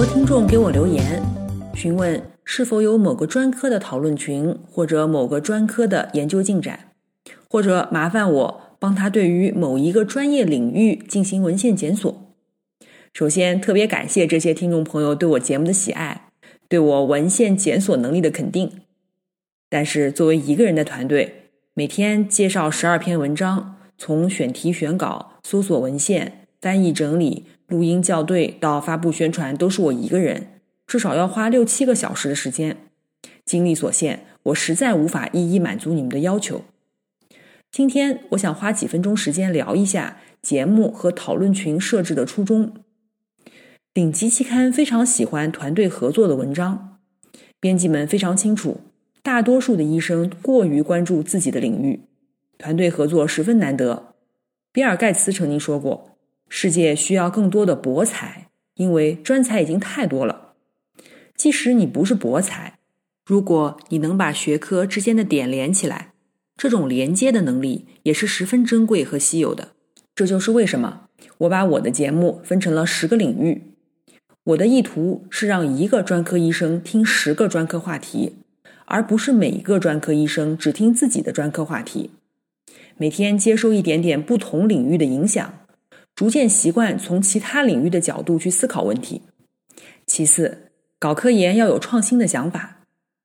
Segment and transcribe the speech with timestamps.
[0.00, 1.22] 多听众给我留言，
[1.74, 6.92] 询问是否有某个专科的讨论群，或者某个专科的研究进展，
[7.50, 12.34] 或者麻烦我帮他对于某一个专业领域进行文献检索。
[13.12, 16.30] 首先，特别感谢这些听众朋友对我节目的喜爱，
[16.66, 18.72] 对我文献检索能力的肯定。
[19.68, 27.44] 但是，作为一个人的团队，每天介绍十二篇文章，从选题、选稿、搜索文献、翻译、整理。
[27.70, 30.48] 录音校对到发布宣传都是我一个人，
[30.86, 32.76] 至少要花六七个小时的时间。
[33.44, 36.62] 精力所限，我实在无法一一满足你们的要求。
[37.70, 42.74] 今天我想花几分钟时间聊一下节目和讨论群设置的初衷。
[43.94, 46.98] 顶级期刊非常喜欢团队合作的文章，
[47.60, 48.80] 编辑们非常清楚，
[49.22, 52.00] 大多数的医生过于关注自己的领域，
[52.58, 54.14] 团队合作十分难得。
[54.72, 56.09] 比尔盖茨曾经说过。
[56.52, 60.54] 世界需要更多的博才，因为专才已经太多了。
[61.36, 62.78] 即使你不是博才，
[63.24, 66.12] 如果你能把学科之间的点连起来，
[66.56, 69.68] 这种连接的能力也是十分珍贵和稀有的。
[70.14, 71.02] 这就是为什么
[71.38, 73.62] 我把我的节目分成了十个领域。
[74.42, 78.34] 我的意图是让一个专科医生听十个专科话题，
[78.86, 82.10] 而不是每一个专科医生只听自己的专科话题。
[82.96, 85.59] 每天接收一点点不同领域的影响。
[86.20, 89.22] 逐渐习惯从其他领域的角度去思考问题。
[90.06, 92.80] 其次，搞科研要有创新的想法，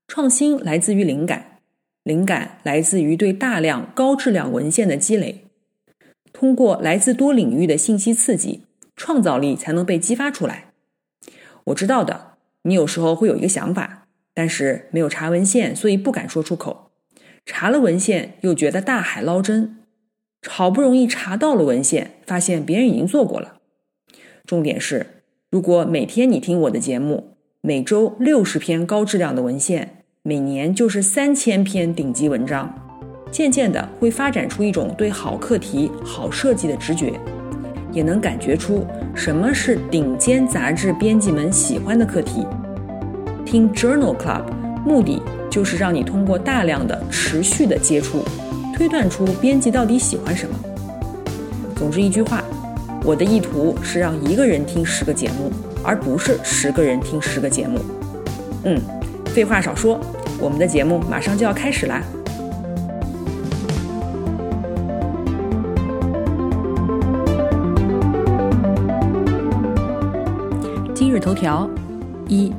[0.08, 1.59] 创新来自于灵感，
[2.03, 5.44] 灵感来自于对大量高质量文献的积累。
[6.31, 8.62] 通过来自多领域的信息刺激，
[8.96, 10.68] 创造力才能被激发出来。
[11.66, 16.92] 我知道的，你有时候会有一个想法，但是没有查文献，所以不敢说出口；
[17.46, 19.80] 查了文献，又觉得大海捞针。
[20.47, 23.56] 好不容易查到了文献，发现别人已经做过了。
[24.45, 32.73] 重点是，如果每天你听我的节目，每周六十篇高质量的文献，每年就是三千篇顶级文章，
[33.31, 37.13] 渐渐的会发展出一种对好课题、好设计的直觉，
[37.91, 38.85] 也能感觉出
[39.16, 42.45] 什么是顶尖杂志编辑们喜欢的课题。
[43.44, 44.44] 听 Journal Club，
[44.85, 48.23] 目的就是让你通过大量的持续的接触。
[48.75, 50.53] 推断出编辑到底喜欢什么。
[51.78, 52.44] 总之一句话，
[53.06, 55.50] 我的意图是让一个人听十个节目，
[55.81, 57.80] 而不是十个人听十个节目。
[58.66, 58.78] 嗯，
[59.28, 59.97] 废话少说，
[60.41, 62.03] 我们的节目马上就要开始啦。
[70.94, 71.69] 今日头条：
[72.28, 72.52] 一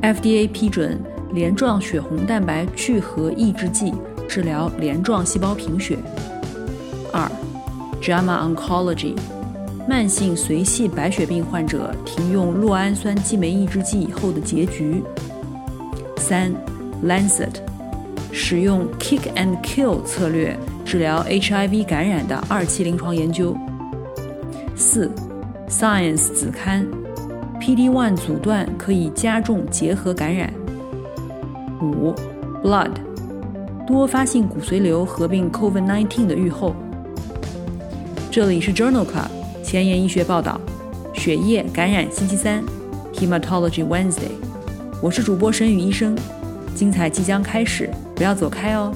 [0.00, 0.96] ，FDA 批准
[1.32, 3.92] 镰状血红蛋白聚合抑制剂。
[4.28, 5.98] 治疗镰状细胞贫血。
[7.12, 7.30] 二
[8.02, 9.14] ，JAMA Oncology，
[9.88, 15.02] 慢性髓系白血病患者停用络氨酸激酶抑制剂以后的结局。
[16.18, 16.52] 三
[17.04, 17.54] ，Lancet，
[18.32, 23.56] 使用 Kick and Kill 策略治疗 HIV 感染的二期临床研究。
[24.74, 25.10] 四
[25.68, 26.86] ，Science 子刊
[27.60, 30.52] ，PD-1 阻断可以加重结核感染。
[31.80, 32.14] 五
[32.62, 32.90] ，Blood。
[33.86, 36.74] 多发性骨髓瘤合并 COVID-19 的预后。
[38.32, 39.28] 这里是 Journal Club
[39.62, 40.60] 前沿医学报道，
[41.14, 42.64] 血液感染星期三
[43.14, 44.32] ，Hematology Wednesday。
[45.00, 46.18] 我是主播沈宇医生，
[46.74, 48.92] 精彩即将开始，不要走开哦。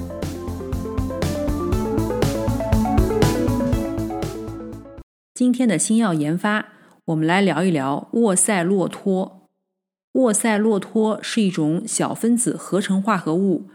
[5.33, 6.65] 今天的新药研发，
[7.05, 9.47] 我们来聊一聊沃塞洛托。
[10.11, 13.69] 沃塞洛托是一种小分子合成化合物。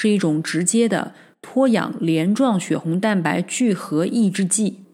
[0.00, 1.12] 是一种直接的
[1.42, 4.84] 脱氧镰状血红蛋白聚合抑制剂，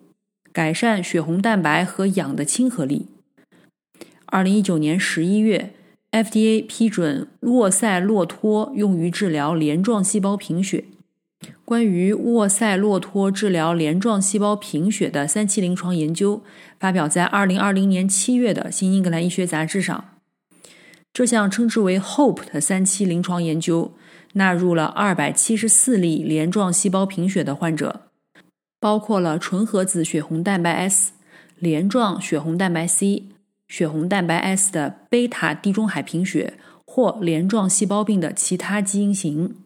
[0.50, 3.08] 改善血红蛋白和氧的亲和力。
[4.24, 5.74] 二零一九年十一月
[6.10, 10.84] ，FDA 批准沃塞洛托用于治疗镰状细胞贫血。
[11.66, 16.42] 关于沃塞洛托治疗镰状细胞贫血的三期临床研究，
[16.80, 20.02] 发表在二零二零年七月的《新英格兰医学杂志》上。
[21.12, 23.92] 这项称之为 HOPE 的三期临床研究。
[24.34, 28.02] 纳入了二百七十四例镰状细胞贫血的患者，
[28.78, 31.12] 包括了纯合子血红蛋白 S、
[31.58, 33.25] 镰状血红蛋白 C、
[33.69, 36.54] 血红蛋白 S 的贝塔地中海贫血
[36.86, 39.56] 或镰状细胞病的其他基因型。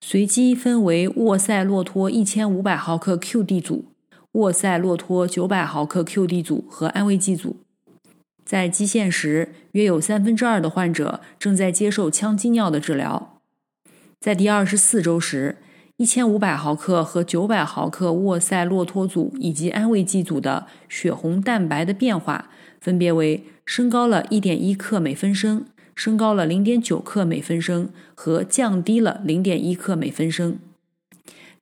[0.00, 3.86] 随机分为沃塞洛托一千五百毫克 QD 组、
[4.32, 7.56] 沃塞洛托九百毫克 QD 组和安慰剂组。
[8.44, 13.35] 在基线时，约有三分之二的患者正在接受羟基尿的治疗。
[14.26, 15.58] 在第二十四周时，
[15.98, 22.50] 一千五百毫克和九百毫克沃塞洛托组以及安慰剂组的血红蛋白的变化
[22.80, 25.66] 分别为升高了一点一克每分升。
[25.94, 30.58] 升高了零点九克每分升和降低了零点一克每分升，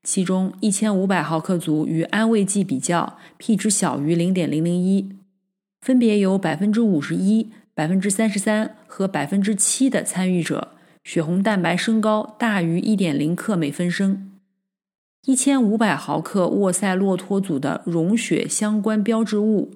[0.03, 5.11] 其中一千五百毫克组与安慰剂比较，p 值小于零点零零一，
[5.83, 10.74] 分别有百分之五十一、百分之三十三和百分之七的参与者
[11.05, 14.33] 血红蛋白升高大于一点零克每分升。
[15.27, 19.71] 一千五百毫克沃塞洛托组的溶血相关标志物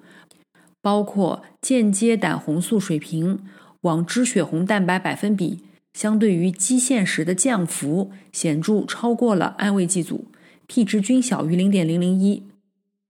[0.82, 3.40] 包括间接胆红素水平。
[3.82, 5.60] 网织血红蛋白百分比
[5.92, 10.26] 相对于基线时的降幅显著超过了安慰剂组
[10.66, 12.42] ，p 值均小于零点零零一，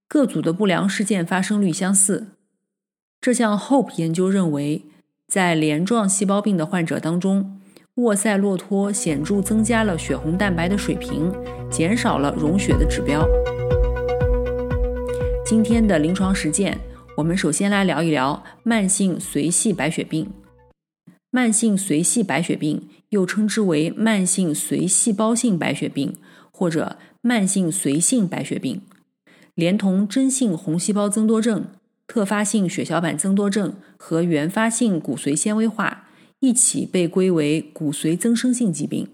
[0.06, 2.28] 各组的不良事件发生率相似。
[3.18, 4.84] 这项 HOPE 研究认为，
[5.26, 7.57] 在镰状细胞病的患者当中，
[7.98, 11.32] 沃塞洛托显著增加了血红蛋白的水平，
[11.68, 13.26] 减少了溶血的指标。
[15.44, 16.78] 今天的临床实践，
[17.16, 20.30] 我们首先来聊一聊慢性髓系白血病。
[21.30, 26.14] 慢性髓系白血病又称之为慢性髓细胞性白血病
[26.52, 28.80] 或者慢性髓性白血病，
[29.56, 31.64] 连同真性红细胞增多症、
[32.06, 36.04] 特发性血小板增多症和原发性骨髓纤维化
[36.40, 39.08] 一起被归为骨髓增生性疾病。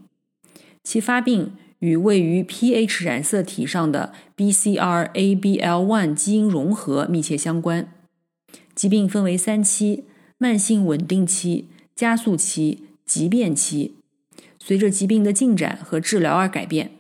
[0.83, 7.93] 其发病与位于 pH 染色体上的 BCR-ABL1 基因融合密切相关。
[8.75, 10.05] 疾病分为三期：
[10.39, 11.69] 慢性稳定期。
[11.97, 13.95] 加速期、急变期，
[14.59, 16.91] 随着疾病的进展和治疗而改变。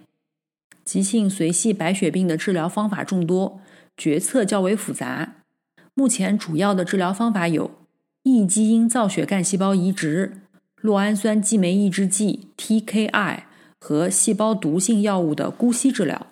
[0.84, 3.60] 急性髓系白血病的治疗方法众多，
[3.96, 5.38] 决策较为复杂。
[5.94, 7.72] 目前主要的治疗方法有
[8.24, 10.38] 异基因造血干细胞移植、
[10.82, 13.40] 酪氨酸激酶抑制剂 （TKI）
[13.78, 16.26] 和细胞毒性药物的姑息治疗。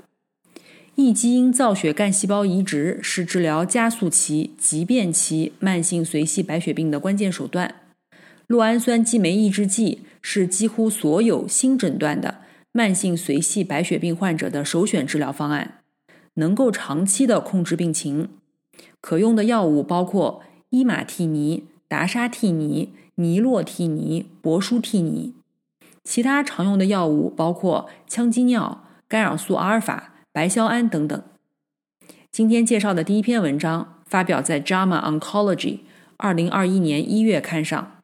[0.94, 7.74] 异基因造血干细胞移植是治疗加速期、急变期慢性髓系白血病的关键手段。
[8.48, 12.40] 酪氨酸激酶抑制剂是几乎所有新诊断的
[12.72, 15.80] 慢性髓系白血病患者的首选治疗方案，
[16.36, 18.30] 能够长期的控制病情。
[19.02, 25.34] 可用的药物包括伊马替尼、达沙替尼、尼洛替尼、博舒替尼。
[26.02, 31.22] 其他常用的药物包括羟基尿、干扰素阿尔法、白硝胺等等。
[32.30, 35.58] 今天介绍的第一篇文章发表在《JAMA Oncology》
[36.16, 37.98] 二零二一年一月刊上。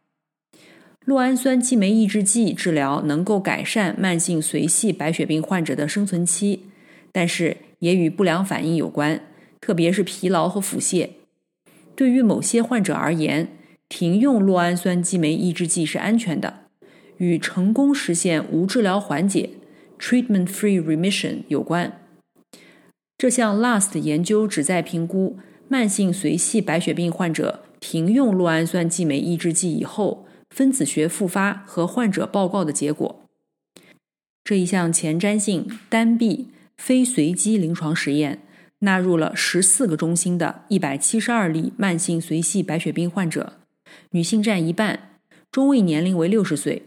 [1.07, 6.67] 酪氨酸激酶抑制剂治疗能够改善慢性髓系白血病患者的生存期，
[7.11, 9.23] 但是也与不良反应有关，
[9.63, 11.09] 特别是疲劳和腹泻。
[11.97, 13.49] 对于某些患者而言，
[13.89, 16.61] 停用酪氨酸激酶抑制剂是安全的，
[17.17, 19.51] 与成功实现无治疗缓解
[19.99, 22.01] （treatment-free remission） 有关。
[23.17, 30.25] 这项 LAST 研究旨在评估慢性髓系白血病患者停用酪氨酸激酶抑制剂以后。
[30.51, 33.23] 分子学复发和患者报告的结果。
[34.43, 38.41] 这一项前瞻性单臂非随机临床实验
[38.79, 43.59] 纳入了十四个中心的一百七十二例慢性髓系白血病患者，
[44.11, 45.11] 女性占一半，
[45.51, 46.85] 中位年龄为六十岁。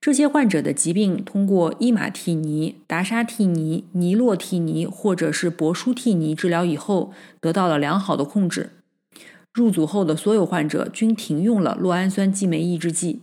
[0.00, 8.70] 这些患者的疾病通过伊马替尼、达沙替尼、尼洛替尼或者是博舒替尼治疗以后，得到了良好的控制。
[9.52, 13.22] 入组后的所有患者均停用了酪氨酸激酶抑制剂，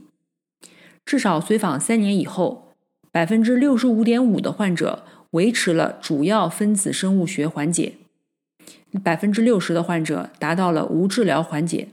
[1.05, 2.73] 至少随访三年以后，
[3.11, 7.93] 百分之六十五点五的患者维持了主要分子生物学缓解，
[9.03, 11.89] 百分之六十的患者达到了无治疗缓解。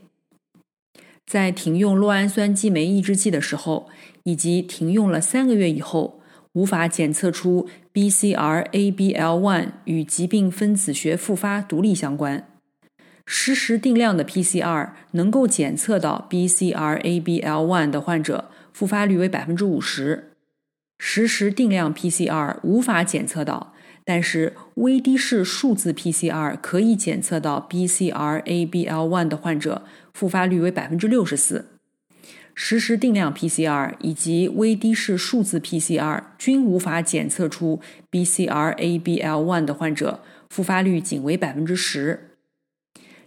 [1.31, 3.87] 在停用酪氨酸激酶抑制剂的时候，
[4.23, 6.19] 以及停用了三个月以后，
[6.51, 12.45] 无法检测出 BCR-ABL1 与疾病分子学复发独立相关。
[13.25, 20.33] 实时定量的 PCR 能够检测到 BCR-ABL1 的患者复发率为百分之五十。
[20.99, 23.73] 实时定量 PCR 无法检测到，
[24.03, 31.67] 但是微滴式数字 PCR 可以检测到 BCR-ABL1 的患者复发率为百分之六十四。
[32.53, 37.79] 实时定量 PCR 以及微滴式数字 PCR 均无法检测出
[38.11, 42.31] BCR-ABL1 的患者复发率仅为百分之十。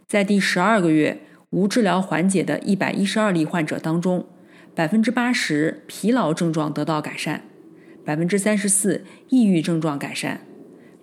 [0.06, 4.26] 在第十二个月无治疗缓解的一百一十二例患者当中，
[4.74, 7.42] 百分之八十疲劳症状得到改善，
[8.04, 10.42] 百分之三十四抑郁症状改善，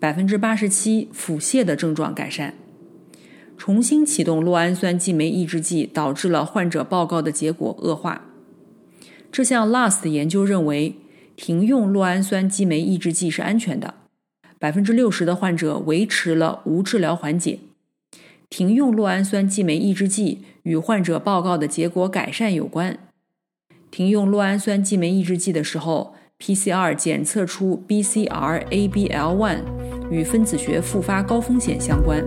[0.01, 2.55] 百分之八十七腹泻的症状改善。
[3.55, 8.25] 重新启动酪氨酸激酶抑制剂导致了患者报告的结果恶化。
[9.31, 10.95] 这项 LAST 研究认为，
[11.35, 13.93] 停用酪氨酸激酶抑制剂是安全的。
[14.57, 17.59] 百分之六十的患者维持了无治疗缓解。
[18.49, 22.97] 停用酪氨酸激酶抑制剂与患者报告的结果改善有关。
[23.91, 29.59] 停用酪氨酸激酶抑制剂的时候，PCR 检测出 BCR-ABL1
[30.11, 32.21] 与分子学复发高风险相关。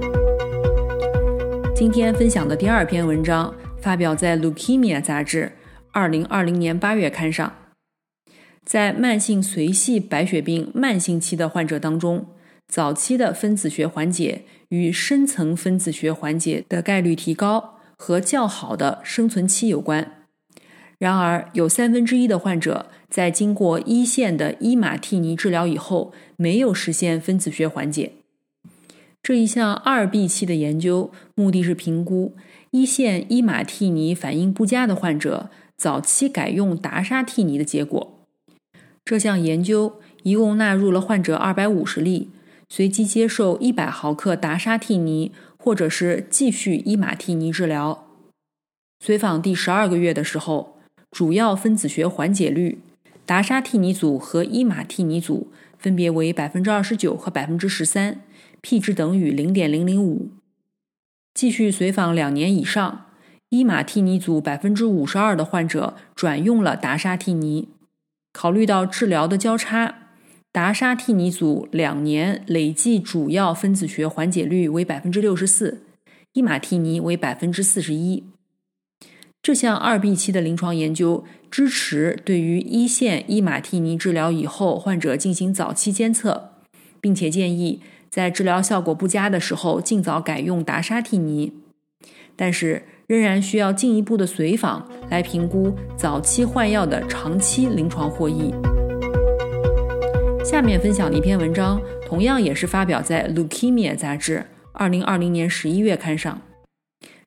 [1.76, 5.52] 今天分享的第二篇文章发表在《Leukemia》杂志
[5.92, 7.52] 二零二零年八月刊上。
[8.64, 12.26] 在慢性髓系白血病慢性期的患者当中，
[12.66, 20.24] 早期的分子学缓解与深层分子学缓解的概率提高和较好的生存期有关。
[20.98, 28.12] 然而，有三分之一的患者在经过一线的伊马替尼治疗以后，没有实现分子学缓解。
[29.22, 32.34] 这一项二 B 期的研究目的是评估
[32.72, 38.20] 一线伊马替尼反应不佳的患者早期改用达沙替尼的结果。
[39.04, 42.30] 这项研究一共纳入了患者二百五十例，
[42.68, 48.06] 随机接受一百毫克达沙替尼，或者是继续伊马替尼治疗。
[49.00, 50.78] 随访第十二个月的时候，
[51.10, 52.78] 主要分子学缓解率，
[53.26, 58.20] 达沙替尼组和伊马替尼组分别为百分之二十九和百分之十三
[58.60, 60.30] ，p 值等于零点零零五。
[61.32, 63.06] 继续随访两年以上，
[63.48, 67.68] 伊马替尼组百分之五十二的患者转用了达沙替尼。
[68.32, 69.94] 考虑到治疗的交叉，
[70.52, 75.82] 达沙替尼组两年累计主要分子学缓解率为百分之六十四，
[76.34, 78.24] 伊马替尼为百分之四十一。
[79.44, 86.52] 这项二 B 期的临床研究支持对于一线伊马替尼治疗以后患者进行早期监测，
[86.98, 91.52] 并且建议在治疗效果不佳的时候尽早改用达沙替尼，
[92.34, 92.84] 但是。
[93.06, 98.50] 仍然需要进一步的随访来评估早期换药的长期临床获益。
[100.42, 106.40] 下面分享的一篇文章，同样也是发表在《Leukemia》杂志二零二零年十一月刊上。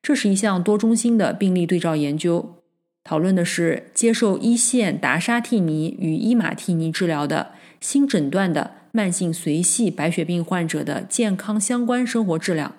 [0.01, 2.55] 这是一项多中心的病例对照研究，
[3.03, 7.51] 讨论的是接受一线达沙替尼与伊马替尼治疗的
[7.81, 12.75] 新诊断的慢性髓系白血病患者的健康相关生活质量。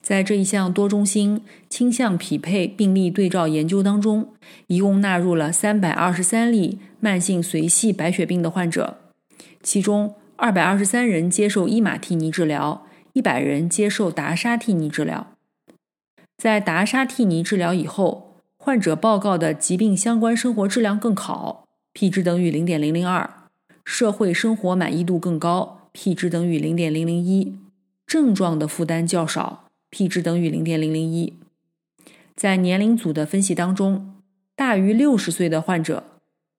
[0.00, 4.32] 在这一项多中心倾向匹配病例对照研究当中，
[4.68, 8.98] 一共纳入了三百二十三例慢性髓系白血病的患者，
[9.62, 15.32] 其中二百二十三人接受伊马替尼治疗，一百人接受达沙替尼治疗。
[16.38, 23.28] 在达沙替尼治疗以后，患者报告的疾病相关生活质量更好，p 值等于零点零零二；
[23.84, 27.54] 社会生活满意度更高，p 值等于零点零零一；
[28.06, 29.64] 症状的负担较少。
[29.90, 31.32] p 值等于零点零零一。
[32.36, 34.14] 在年龄组的分析当中，
[34.54, 36.04] 大于六十岁的患者，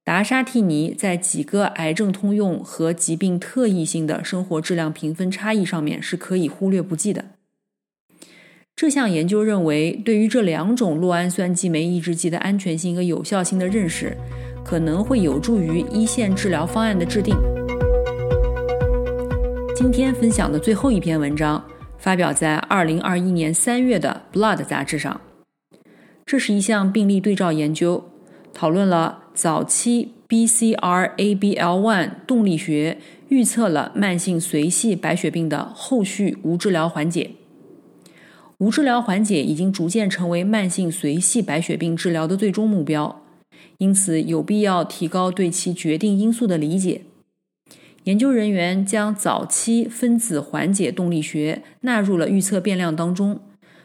[0.04, 7.26] 达沙替尼在几个癌症通用和疾病特异性的生活质量评分差异上面是可以忽略不计的。
[8.82, 14.16] 这项研究认为，对于这两种酪氨酸激酶抑制剂的安全性和有效性的认识，
[14.64, 17.36] 可能会有助于一线治疗方案的制定。
[19.76, 21.62] 今天分享的最后一篇文章。
[21.98, 25.20] 发表在二零二一年三月的《Blood》杂志上。
[26.26, 28.06] 这是一项病例对照研究，
[28.54, 37.32] 讨论了早期 BCR-ABL1 动力学预测了慢性髓系白血病的后续无治疗缓解。
[38.60, 43.22] 无治疗缓解已经逐渐成为慢性髓系白血病治疗的最终目标，
[43.78, 47.04] 因此有必要提高对其决定因素的理解。
[48.04, 53.40] 研究人员将早期分子缓解动力学纳入了预测变量当中，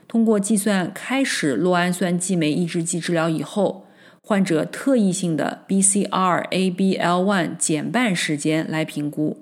[0.08, 3.84] 通过计算开始酪氨酸激酶抑制剂治疗以后，
[4.20, 9.38] 患者特异性的 BCR-ABL1 减半时间来评估。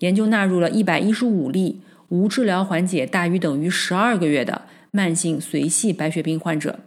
[0.00, 1.80] 研究纳入了一百一十五例
[2.12, 6.78] 无治疗缓解大于等于十二个月的慢性髓系白血病患者。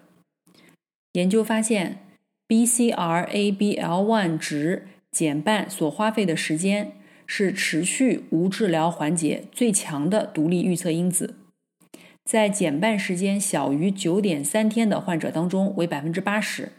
[1.13, 2.00] 研究发现
[2.48, 4.88] ，BCR-ABL1 值。
[5.12, 6.91] 减半所花费的时间
[7.25, 11.36] 是持续无治疗缓解最强的独立预测因子，
[12.25, 16.74] 在减半时间小于九点三天的患者当中为百分之八十，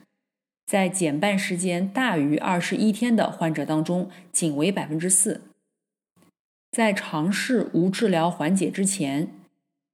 [0.66, 5.40] 在减半时间大于二十一天的患者当中仅为百分之四。
[6.76, 9.30] 在尝试无治疗缓解之前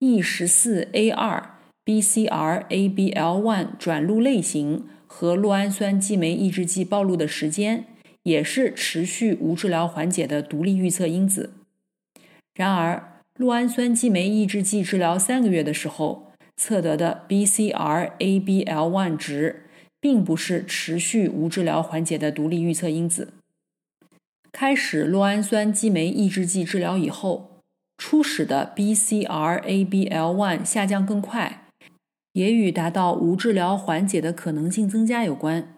[0.00, 7.84] ，E 十四 A 二 BCR-ABL1 转录类型和酪氨酸激酶抑制剂暴露的时间，
[8.24, 11.52] 也是持续无治疗缓解的独立预测因子。
[12.52, 19.66] 然而，酪氨酸激酶抑制剂治疗三个月的时候，测得的 BCR-ABL1 值，
[20.00, 23.34] 并不是持续无治疗缓解的独立预测因子。
[24.52, 27.48] 开始酪氨酸激酶抑制剂治疗以后。
[27.98, 31.66] 初始的 BCR-ABL1 下降更快，
[32.32, 35.76] 也与达到无治疗缓解的可能性增加有关。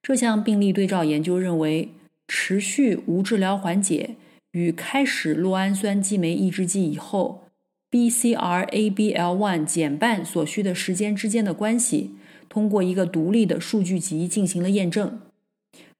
[0.00, 1.88] 这项病例对照研究认为，
[2.28, 4.14] 持续无治疗缓解
[4.52, 7.42] 与开始酪氨酸激酶抑制剂以后
[7.90, 12.12] BCR-ABL1 减半所需的时间之间的关系，
[12.48, 15.18] 通过一个独立的数据集进行了验证。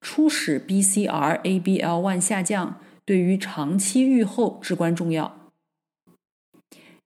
[0.08, 2.78] 初始 BCR-ABL1 下降。
[3.04, 5.50] 对于长期预后至关重要。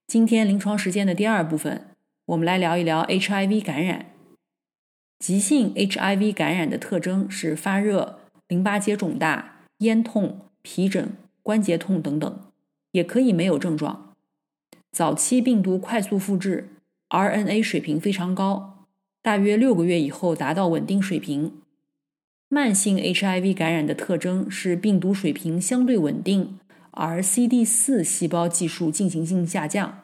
[0.05, 1.87] 今天临床实践的第二部分，
[2.27, 4.11] 我们来聊一聊 HIV 感染。
[5.17, 12.39] 急性 HIV 感染的特征是发热、淋巴结肿大、咽痛、皮疹、关节痛等等，
[12.91, 14.13] 也可以没有症状。
[14.91, 16.69] 早期病毒快速复制
[17.09, 18.85] ，RNA 水平非常高，
[19.23, 21.60] 大约六个月以后达到稳定水平。
[22.53, 26.59] 慢性 HIV 感染的特征是病毒水平相对稳定，
[26.91, 29.99] 而 CD4 细胞计数进行性下降，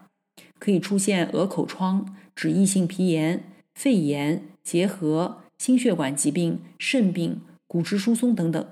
[0.58, 3.44] 可以出现鹅口疮、脂溢性皮炎、
[3.75, 8.66] 肺炎、结核、心血管疾病、肾病、骨质疏松等等。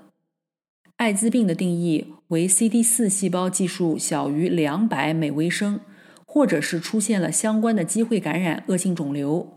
[0.96, 5.80] 艾滋病的定义为 CD4 细胞计数小于两百每微升，
[6.24, 9.55] 或者是出现了相关的机会感染恶性肿瘤。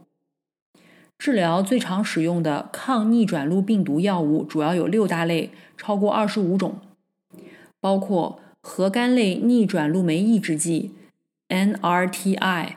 [1.20, 6.80] 治疗最常使用的抗逆转录病毒药物主要有六大类，超过二十五种，
[7.82, 10.92] 包括核苷类逆转录酶抑制剂
[11.50, 12.76] （NRTI）、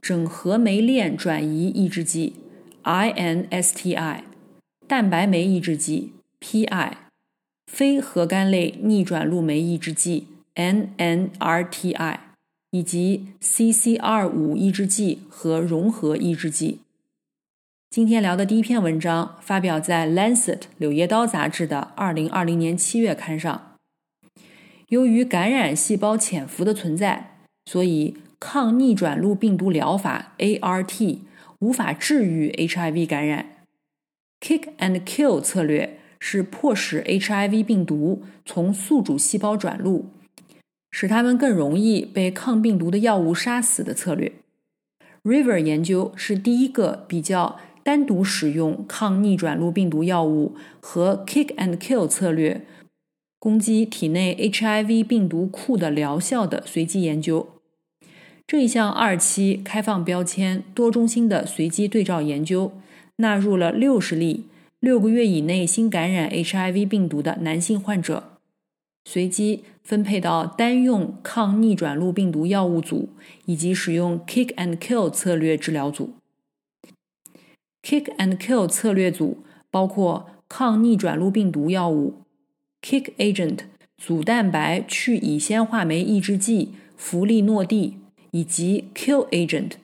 [0.00, 2.36] 整合酶链转移抑制剂
[2.82, 4.22] （INSTI）、
[4.88, 6.92] 蛋白酶抑制剂 （PI）、
[7.70, 12.16] 非核苷类逆转录酶抑制剂 （NNRTI）
[12.70, 16.80] 以及 CCR5 抑制剂和融合抑制剂。
[17.96, 23.72] 今天聊的第一篇文章发表在《Lancet》柳叶刀杂志的二零二零年七月刊上。
[24.88, 31.18] 由于感染细胞潜伏的存在，所以抗逆转录病毒疗法 （ART）
[31.60, 33.46] 无法治愈 HIV 感染。
[34.42, 40.10] Kick and kill 策略是迫使 HIV 病毒从宿主细胞转录，
[40.90, 44.30] 使它们更容易被抗病毒的药物杀死的策略。
[45.24, 47.58] River 研究是第一个比较。
[47.86, 52.66] 单独使用抗逆转录病毒药物和 kick and kill 策略
[53.38, 57.46] 攻击体内 HIV 病毒库的疗效的随机研究。
[58.44, 62.72] 这一项二期开放标签多中心的随机对照研究，
[63.18, 64.46] 纳入了六十例
[64.80, 68.40] 六个月以内新感染 HIV 病毒的男性患者，
[69.04, 73.10] 随机分配到单用抗逆转录病毒药物组
[73.44, 76.14] 以及使用 kick and kill 策略治疗组。
[77.86, 82.14] Kick and kill 策略组包括抗逆转录病毒药物
[82.82, 83.60] Kick agent、
[83.96, 87.98] 组蛋白去乙酰化酶抑制剂氟利诺地，
[88.32, 89.74] 以及 Kill agent，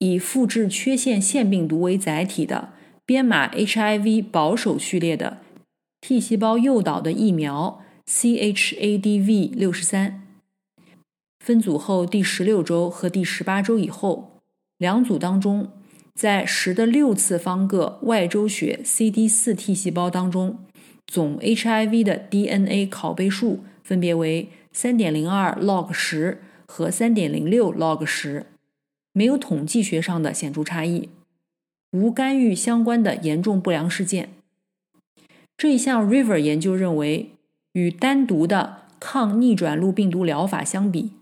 [0.00, 2.74] 以复制缺陷腺病毒为载体的
[3.06, 5.38] 编码 HIV 保守序列的
[6.02, 10.26] T 细胞诱导的疫苗 CHAdV 六十三。
[11.42, 14.32] 分组后第十六周和第十八周以后，
[14.76, 15.70] 两组当中。
[16.20, 20.58] 在十的六次方个外周血 CD4 T 细胞当中，
[21.06, 28.44] 总 HIV 的 DNA 拷贝数分别为3.02 log 十和3.06 log 十，
[29.14, 31.08] 没有统计学上的显著差异，
[31.92, 34.28] 无干预相关的严重不良事件。
[35.56, 37.30] 这一项 River 研究认为，
[37.72, 41.12] 与单独的抗逆转录病毒疗法相比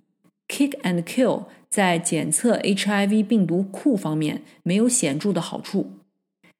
[0.48, 1.44] ，Kick and Kill。
[1.70, 5.98] 在检测 HIV 病毒库方面没有显著的好处。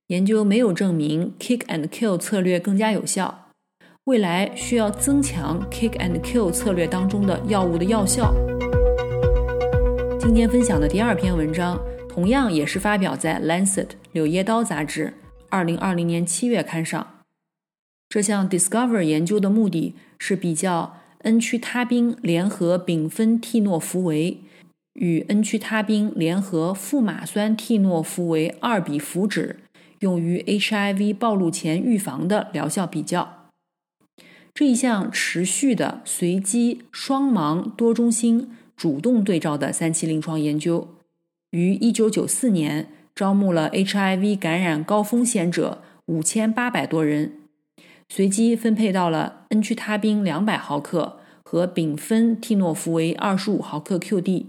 [0.08, 3.46] 研究没有证明 Kick and Kill 策略更加有效。
[4.04, 8.34] 未来需要增强 Kick and Kill 策略当中的药物的药效。
[10.20, 15.14] 今天分享的第二篇文章，同样也是发表在《Lancet》柳叶刀杂志
[15.48, 17.06] 二零二零年七月刊上。
[18.10, 24.38] 这项 Discover 研究的目的是比较 N 曲他滨联合丙酚替诺福韦。
[24.94, 29.54] 与 N 曲他滨联合富马酸替诺福韦二比福酯
[30.00, 33.50] 用于 HIV 暴露前预防的疗效比较，
[34.52, 40.88] 这一项持续的随机双盲多中心主动对照的三期临床研究，
[41.50, 47.37] 于1994年招募了 HIV 感染高风险者5800多人，
[48.08, 54.46] 随机分配到了恩曲他滨200毫克和丙酚替诺福韦25毫克 QD，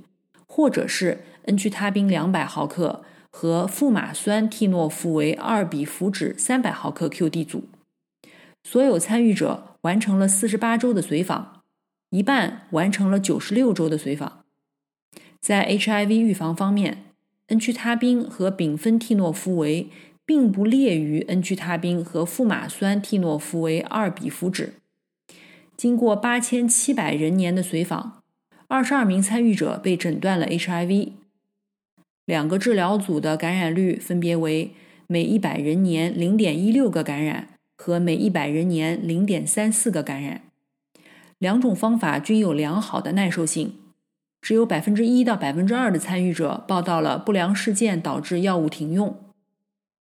[0.48, 7.65] 或者是恩曲他滨200毫克和富马酸替诺福韦2比福酯300毫克 QD 组。
[8.63, 11.62] 所有参与者完成了48周的随访，
[12.10, 14.43] 一半完成了96周的随访。
[15.39, 17.06] 在 HIV 预防方面，
[17.48, 19.89] 恩曲他滨和丙酚替诺福韦
[20.30, 24.74] 并不列于恩曲他滨和富马酸替诺福韦二比福酯。
[25.76, 28.22] 经过8700人年的随访
[28.68, 31.13] ，22名参与者被诊断了 HIV。
[32.28, 34.76] 两个治疗组的感染率分别为
[35.08, 37.48] 每100人年0.16个感染。
[37.82, 40.42] 和每一百人年零点三四个感染，
[41.38, 43.74] 两种方法均有良好的耐受性。
[44.42, 49.29] 只有百分之一到百分之二的参与者报道了不良事件导致药物停用。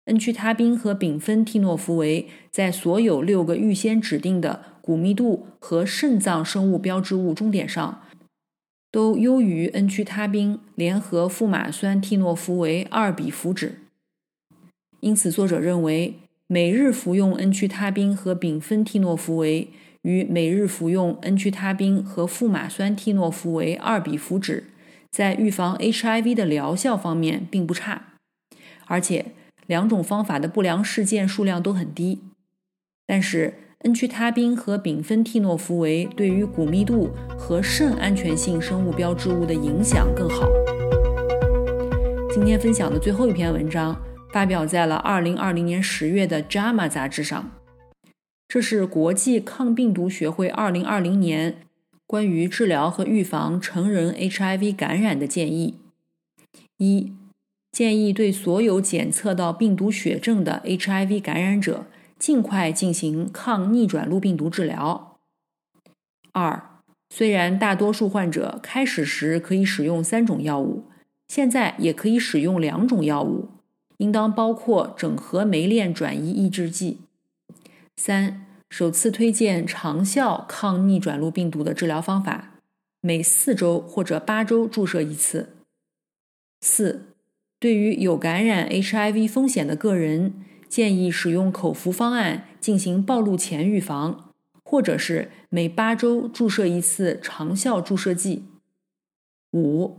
[0.09, 8.01] 恩曲他滨和丙酚替诺福韦在所有六个预先指定的骨密度和肾脏生物标志物终点上，
[8.91, 13.75] 都优于恩曲他滨联合富马酸替诺福韦二比福酯。
[14.99, 16.15] 因此，作者认为。
[16.51, 19.67] 每日服用恩曲他滨和丙酚替诺福韦
[20.01, 24.63] 与每日服用恩曲他滨和富马酸替诺福韦二比福酯，
[25.11, 28.13] 在预防 HIV 的疗效方面并不差，
[28.87, 29.27] 而且
[29.69, 32.21] 两种方法的不良事件数量都很低。
[33.07, 33.53] 但是
[33.83, 40.45] 恩曲他滨和丙酚替诺福韦对于骨密度和肾安全性生物标志物的影响更好。
[42.33, 43.95] 今天分享的最后一篇文章。
[44.31, 47.51] 发表在了2020年10月的《JAMA》杂志上。
[48.47, 51.61] 这是国际抗病毒学会2020年
[52.07, 55.79] 关于治疗和预防成人 HIV 感染的建议。
[56.77, 57.13] 一、
[57.71, 61.85] 建议对所有检测到病毒血症的 HIV 感染者
[62.17, 65.17] 尽快进行抗逆转录病毒治疗。
[66.31, 70.85] 二、虽然大多数患者开始时可以使用三种药物，
[71.27, 73.49] 现在也可以使用两种药物。
[73.97, 76.99] 应当包括整合酶链转移抑制剂。
[77.97, 82.53] 三、首次推荐长效抗逆转录病毒的治疗方法，
[83.01, 85.57] 每四周或者八周注射一次。
[86.61, 87.08] 四、
[87.59, 90.33] 对于有感染 HIV 风险的个人，
[90.67, 94.31] 建议使用口服方案进行暴露前预防，
[94.63, 98.45] 或者是每八周注射一次长效注射剂。
[99.53, 99.97] 五。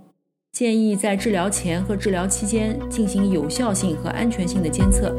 [0.53, 5.15] 建议在治疗前和治疗期间进行有效性和安全性的监测。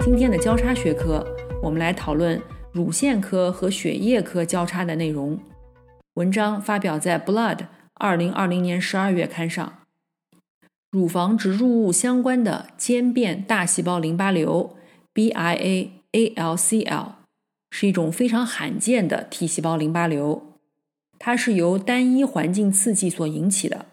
[0.00, 1.24] 今天的交叉学科，
[1.62, 5.38] 我们来讨论乳腺科和血液科交叉的内容。
[6.14, 7.56] 文章发表在《Blood》
[7.94, 9.79] 二零二零年十二月刊上。
[10.90, 14.74] 乳房植入物相关的间变大细胞淋巴瘤
[15.14, 17.12] （BIA-ALCL）
[17.70, 20.56] 是一种非常罕见的 T 细胞淋巴瘤。
[21.20, 23.86] 它是由单一环境刺激所引起的。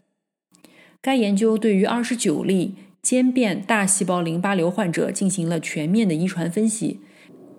[1.00, 7.02] 该研究对于二十九例间变大细胞淋巴瘤患者进行了全面的遗传分析，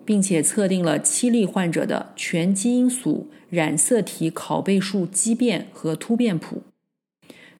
[0.03, 6.63] 并且测定了七例患者的全基因组染色体拷贝数畸变和突变谱。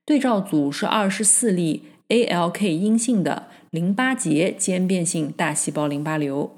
[0.09, 6.57] 对照组是二十四例 ALK 阴性的淋巴结间变性大细胞淋巴瘤。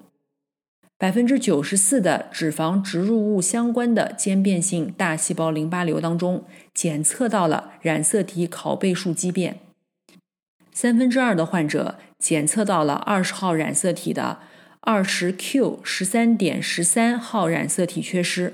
[0.98, 9.60] 百分之九十四的脂肪植入物相关的间变性大细胞淋巴瘤当中，检测到了染色体拷贝数畸变。
[10.72, 14.40] 三分之二的患者检测到了二十号染色体的
[14.80, 18.54] 二十 Q 十三点十三号染色体缺失。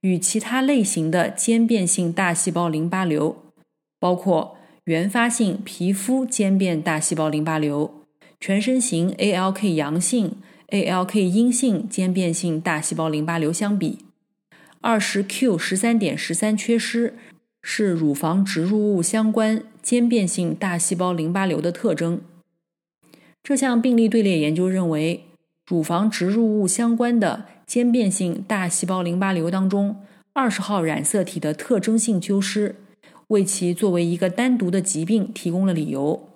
[0.00, 3.41] 与其他类型的间变性大细胞淋巴瘤，
[4.02, 8.02] 包括原发性皮肤间变大细胞淋巴瘤、
[8.40, 10.38] 全身型 ALK 阳性。
[10.72, 13.98] ALK 阴性间变性大细胞淋巴瘤相比，
[14.80, 17.14] 二十 Q 十三点十三缺失
[17.60, 22.22] 是乳房植入物相关间变性大细胞淋巴瘤的特征。
[23.42, 25.24] 这项病例队列研究认为，
[25.66, 29.96] 乳房植入物相关的间变性大细胞淋巴瘤当中，
[30.32, 32.76] 二十号染色体的特征性丢失，
[33.32, 36.28] 为其作为一个单独的疾病提供了理由。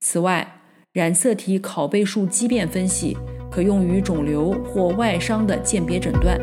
[0.00, 0.60] 此外，
[0.92, 3.16] 染色体拷贝数畸变分析。
[3.54, 6.36] 可用于肿瘤或外伤的鉴别诊断。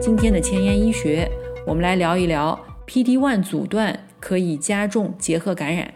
[0.00, 1.28] 今天的前沿医学，
[1.66, 5.94] 我们来聊一聊 PD-1 阻断可以加重结核感染。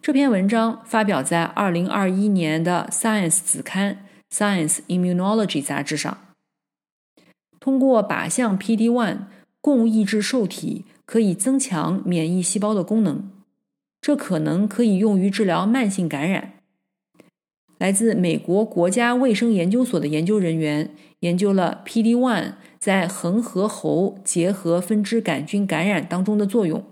[0.00, 6.16] 这篇文章发表在2021年的 Science 子刊《Science Immunology》杂志上。
[7.60, 9.18] 通过靶向 PD-1
[9.60, 13.30] 共抑制受体可以增强免疫细胞的功能，
[14.02, 16.54] 这可能可以用于治疗慢性感染。
[17.78, 26.82] 来自美国国家卫生研究所的研究人员研究了 PD-1 在恒河猴结核分支杆菌感染当中的作用。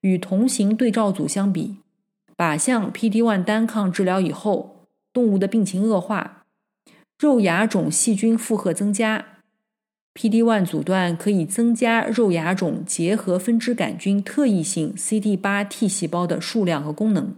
[0.00, 1.76] 与同型对照组相比，
[2.36, 6.46] 靶向 PD-1 单抗治疗以后，动物的病情恶化，
[7.18, 9.37] 肉芽肿细菌负荷增加。
[10.18, 17.36] PD-1 阻断可以增加肉芽肿结核分支杆菌特异性 CD8 T 细胞的数量和功能。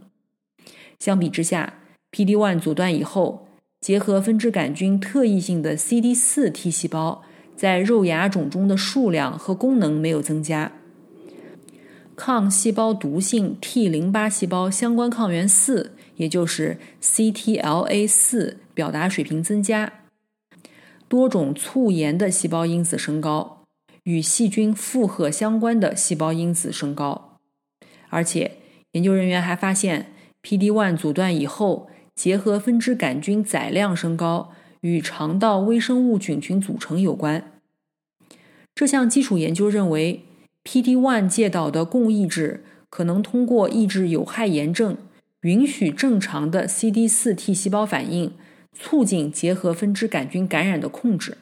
[0.97, 1.75] 相比之下
[2.11, 3.45] ，PD-1 阻断以后，
[3.81, 7.21] 结合分支杆菌特异性的 CD4 T 细胞
[7.55, 10.71] 在肉芽肿中的数量和功能没有增加。
[12.15, 19.93] 抗细胞毒性 T 淋巴细胞相关抗原四，也就是 CTLA 四表达水平增加。
[21.11, 23.63] 多种促炎的细胞因子升高，
[24.03, 27.37] 与细菌负荷相关的细胞因子升高。
[28.07, 28.59] 而且，
[28.93, 31.89] 研究人员还发现，PD-1 阻断以后。
[32.13, 37.51] 结合分支杆菌载量升高与肠道微生物菌群组成有关。
[38.75, 40.25] 这项基础研究认为
[40.63, 44.97] ，PD-1 介导的共抑制可能通过抑制有害炎症，
[45.41, 48.33] 允许正常的 CD4 T 细胞反应，
[48.77, 51.37] 促进结核分支杆菌感染的控制。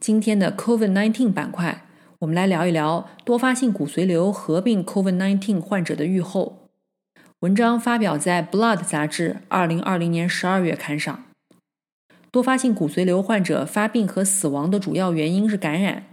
[0.00, 1.86] 今天的 COVID-19 板块，
[2.20, 6.68] 我们来聊一聊多发性骨髓瘤合并 COVID-19 患者的预后。
[7.40, 11.24] 文章发表在《Blood》杂志二零二零年十二月刊上。
[12.30, 16.04] 多发性骨髓瘤患者发病和死亡的主要原因是感染，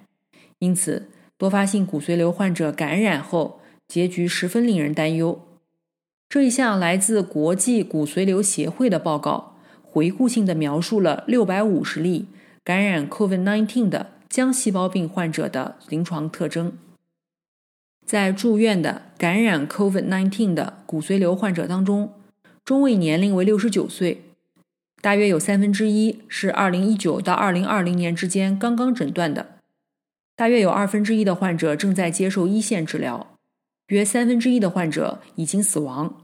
[0.60, 5.42] 因此多发性骨髓瘤患者感染后结局十分令人担忧。
[6.30, 9.51] 这一项来自国际骨髓瘤协会的报告，
[9.92, 12.28] 回顾性的描述了六百五十例
[12.64, 16.78] 感染 COVID-19 的浆细胞病患者的临床特征。
[18.06, 22.14] 在住院的感染 COVID-19 的骨髓瘤患者当中，
[22.64, 24.22] 中位年龄为六十九岁，
[25.02, 29.58] 大约有三分之一是二零一九到二零二零年之间刚刚诊断的，
[30.38, 33.36] 大约有二分之一的患者正在接受一线治疗，
[33.88, 36.24] 约三分之一的患者已经死亡，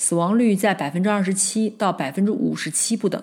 [0.00, 3.22] 死亡率在百分之二十七到百分之五十七不等。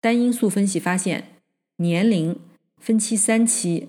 [0.00, 1.32] 单因素分析发现，
[1.78, 2.38] 年龄、
[2.78, 3.88] 分期三期、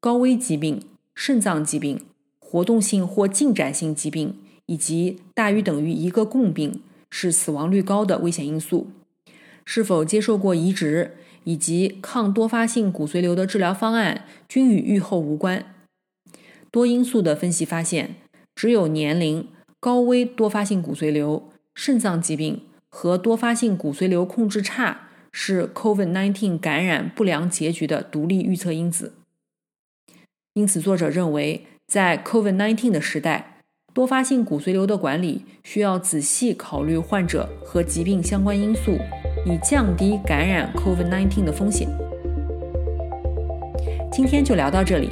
[0.00, 2.00] 高危疾病、肾脏疾病。
[2.40, 8.90] 活动性或进展性疾病以及大于等于一个共病是死亡率高的危险因素。
[9.66, 15.74] 是否接受过移植以及抗多发性骨髓瘤的治疗方案均与预后无关。
[16.70, 18.16] 多因素的分析发现，
[18.54, 19.48] 只有年龄、
[19.82, 29.14] 高危多发性骨髓瘤、肾脏疾病和多发性骨髓瘤控制差是 COVID-19 感染不良结局的独立预测因子。
[30.54, 31.66] 因此，作者认为。
[31.88, 33.56] 在 COVID-19 的时代，
[33.92, 38.92] 多发性骨髓瘤的管理需要仔细考虑患者和疾病相关因素，
[39.44, 41.86] 以降低感染 COVID-19 的风险。
[44.10, 45.10] 今天就聊到这里。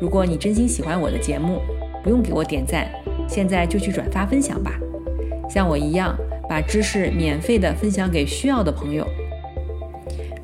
[0.00, 1.60] 如果你真心喜欢我的节目，
[2.02, 2.90] 不用给我点赞，
[3.28, 4.78] 现在就去转发分享吧。
[5.48, 6.16] 像我一样，
[6.48, 9.06] 把知识免费的分享给需要的朋友。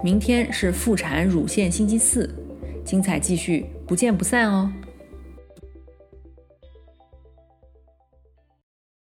[0.03, 2.29] 明天是妇产乳腺星期四，
[2.85, 4.73] 精彩继续，不见不散哦。